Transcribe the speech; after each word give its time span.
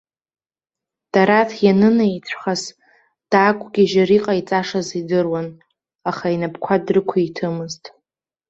Дараҭ 1.13 1.49
ианынеицәхас, 1.65 2.63
даақәгьежьыр 3.31 4.09
иҟаиҵашаз 4.17 4.87
идыруан, 4.99 5.47
аха 6.09 6.25
инапқәа 6.35 6.75
дрықәиҭымызт. 6.85 7.83